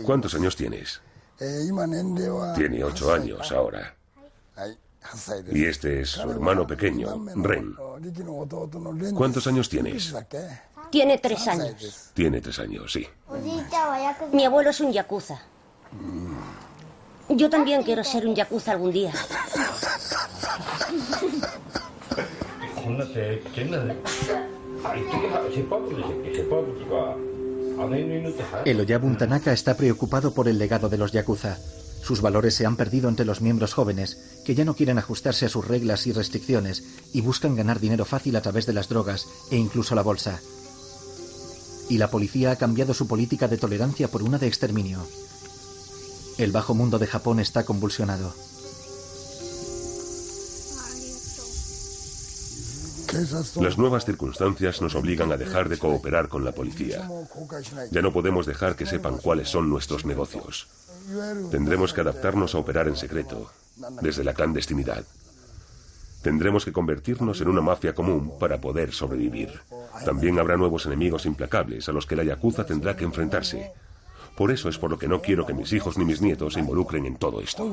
[0.05, 1.01] ¿Cuántos años tienes?
[2.55, 3.95] Tiene ocho años ahora.
[5.51, 7.75] Y este es su hermano pequeño, Ren.
[9.15, 10.13] ¿Cuántos años tienes?
[10.91, 12.11] Tiene tres años.
[12.13, 13.07] Tiene tres años, sí.
[14.33, 15.39] Mi abuelo es un yakuza.
[17.29, 19.13] Yo también quiero ser un yakuza algún día.
[28.65, 31.57] El Oyabun Tanaka está preocupado por el legado de los Yakuza.
[32.01, 35.49] Sus valores se han perdido entre los miembros jóvenes, que ya no quieren ajustarse a
[35.49, 39.57] sus reglas y restricciones y buscan ganar dinero fácil a través de las drogas e
[39.57, 40.39] incluso la bolsa.
[41.89, 45.05] Y la policía ha cambiado su política de tolerancia por una de exterminio.
[46.37, 48.33] El bajo mundo de Japón está convulsionado.
[53.59, 57.09] Las nuevas circunstancias nos obligan a dejar de cooperar con la policía.
[57.91, 60.67] Ya no podemos dejar que sepan cuáles son nuestros negocios.
[61.51, 63.51] Tendremos que adaptarnos a operar en secreto,
[64.01, 65.03] desde la clandestinidad.
[66.21, 69.59] Tendremos que convertirnos en una mafia común para poder sobrevivir.
[70.03, 73.71] También habrá nuevos enemigos implacables a los que la Yakuza tendrá que enfrentarse.
[74.35, 76.59] Por eso es por lo que no quiero que mis hijos ni mis nietos se
[76.59, 77.63] involucren en todo esto.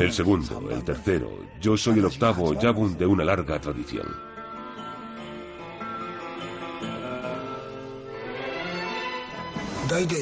[0.00, 1.30] El segundo, el tercero.
[1.60, 4.06] Yo soy el octavo Yabun de una larga tradición.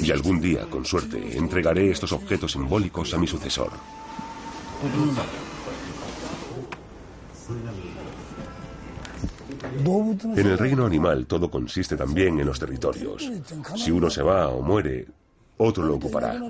[0.02, 3.70] Y algún día, con suerte, entregaré estos objetos simbólicos a mi sucesor.
[10.36, 13.30] En el reino animal todo consiste también en los territorios.
[13.76, 15.06] Si uno se va o muere,
[15.58, 16.40] otro lo ocupará.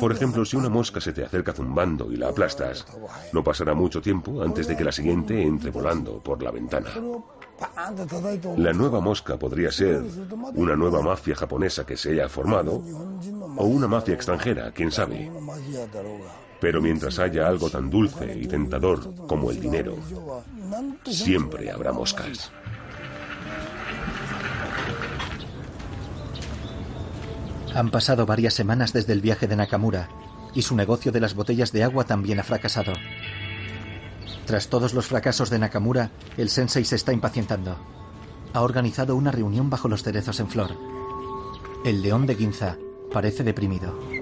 [0.00, 2.86] Por ejemplo, si una mosca se te acerca zumbando y la aplastas,
[3.32, 6.90] no pasará mucho tiempo antes de que la siguiente entre volando por la ventana.
[8.56, 10.02] La nueva mosca podría ser
[10.54, 12.82] una nueva mafia japonesa que se haya formado
[13.56, 15.30] o una mafia extranjera, quién sabe.
[16.60, 19.96] Pero mientras haya algo tan dulce y tentador como el dinero,
[21.04, 22.50] siempre habrá moscas.
[27.76, 30.08] Han pasado varias semanas desde el viaje de Nakamura
[30.54, 32.94] y su negocio de las botellas de agua también ha fracasado.
[34.46, 37.76] Tras todos los fracasos de Nakamura, el sensei se está impacientando.
[38.54, 40.74] Ha organizado una reunión bajo los cerezos en flor.
[41.84, 42.78] El león de Ginza
[43.12, 44.15] parece deprimido.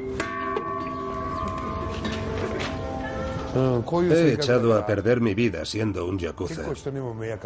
[3.54, 6.62] He echado a perder mi vida siendo un yakuza.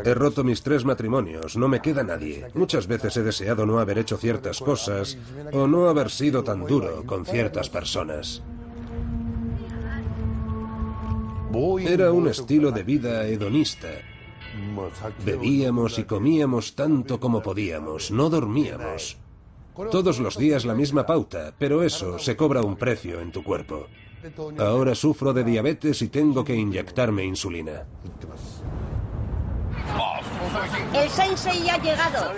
[0.05, 2.47] He roto mis tres matrimonios, no me queda nadie.
[2.55, 5.19] Muchas veces he deseado no haber hecho ciertas cosas
[5.53, 8.43] o no haber sido tan duro con ciertas personas.
[11.81, 13.89] Era un estilo de vida hedonista.
[15.25, 19.19] Bebíamos y comíamos tanto como podíamos, no dormíamos.
[19.91, 23.89] Todos los días la misma pauta, pero eso se cobra un precio en tu cuerpo.
[24.59, 27.85] Ahora sufro de diabetes y tengo que inyectarme insulina.
[30.95, 32.33] El sensei ha llegado.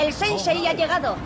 [0.00, 1.16] El sensei ha llegado.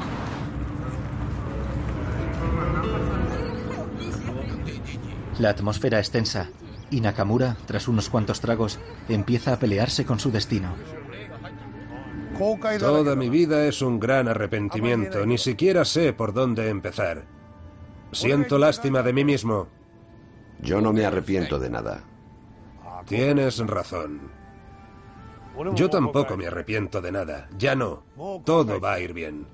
[5.39, 6.49] La atmósfera es tensa
[6.93, 10.75] y Nakamura, tras unos cuantos tragos, empieza a pelearse con su destino.
[12.79, 15.25] Toda mi vida es un gran arrepentimiento.
[15.25, 17.25] Ni siquiera sé por dónde empezar.
[18.13, 19.69] Siento lástima de mí mismo.
[20.61, 22.05] Yo no me arrepiento de nada.
[23.07, 24.31] Tienes razón.
[25.75, 27.49] Yo tampoco me arrepiento de nada.
[27.59, 28.05] Ya no.
[28.45, 29.47] Todo va a ir bien.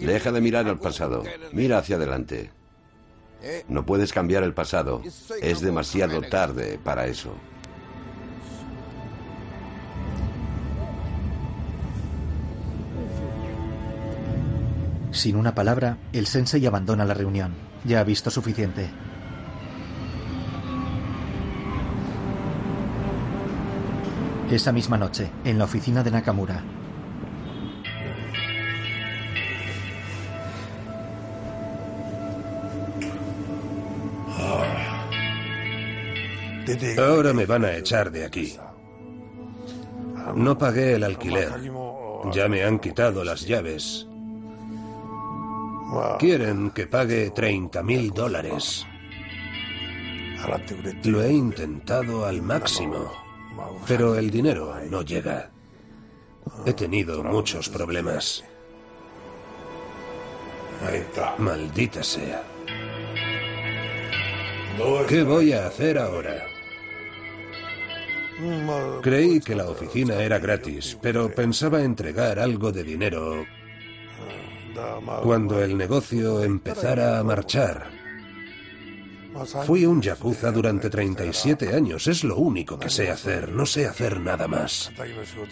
[0.00, 1.22] Deja de mirar al pasado.
[1.52, 2.50] Mira hacia adelante.
[3.68, 5.02] No puedes cambiar el pasado.
[5.40, 7.34] Es demasiado tarde para eso.
[15.10, 17.69] Sin una palabra, el sensei abandona la reunión.
[17.84, 18.88] Ya ha visto suficiente.
[24.50, 26.64] Esa misma noche, en la oficina de Nakamura.
[36.98, 38.56] Ahora me van a echar de aquí.
[40.34, 41.50] No pagué el alquiler.
[42.32, 44.09] Ya me han quitado las llaves.
[46.18, 48.86] Quieren que pague 30 mil dólares.
[51.04, 53.12] Lo he intentado al máximo,
[53.86, 55.50] pero el dinero no llega.
[56.64, 58.44] He tenido muchos problemas.
[61.38, 62.42] Maldita sea.
[65.08, 66.46] ¿Qué voy a hacer ahora?
[69.02, 73.44] Creí que la oficina era gratis, pero pensaba entregar algo de dinero
[75.22, 77.90] cuando el negocio empezara a marchar.
[79.64, 84.20] Fui un yakuza durante 37 años, es lo único que sé hacer, no sé hacer
[84.20, 84.90] nada más.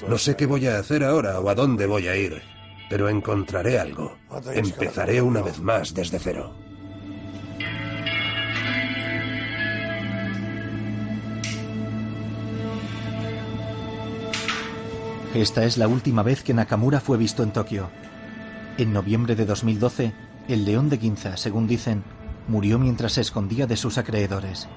[0.08, 2.42] No sé qué voy a hacer ahora o a dónde voy a ir,
[2.90, 4.16] pero encontraré algo.
[4.52, 6.54] Empezaré una vez más desde cero.
[15.34, 17.90] Esta es la última vez que Nakamura fue visto en Tokio.
[18.78, 20.12] En noviembre de 2012,
[20.46, 22.04] el león de Ginza, según dicen,
[22.46, 24.68] murió mientras se escondía de sus acreedores.